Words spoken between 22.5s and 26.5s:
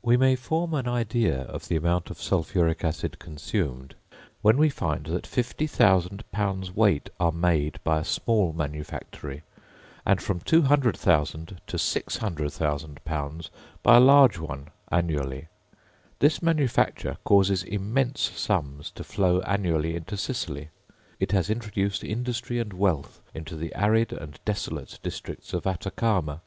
and wealth into the arid and desolate districts of Atacama.